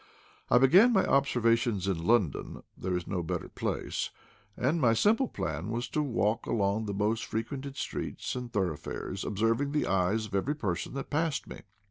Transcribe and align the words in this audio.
I 0.49 0.57
began 0.57 0.93
my 0.93 1.05
observations 1.05 1.87
in 1.87 2.03
London— 2.07 2.63
there 2.75 2.97
is 2.97 3.05
no 3.05 3.21
bet 3.21 3.41
ter 3.41 3.49
place; 3.49 4.09
and 4.57 4.81
my 4.81 4.93
simple 4.93 5.27
plan 5.27 5.69
was 5.69 5.87
to 5.89 6.01
walk 6.01 6.47
along 6.47 6.85
the 6.87 6.93
most 6.95 7.23
frequented 7.23 7.77
streets 7.77 8.35
and 8.35 8.51
thoroughfares, 8.51 9.23
observing 9.23 9.73
the 9.73 9.85
eyes 9.85 10.25
of 10.25 10.33
every 10.33 10.55
person 10.55 10.95
that 10.95 11.11
passed 11.11 11.45
me. 11.45 11.61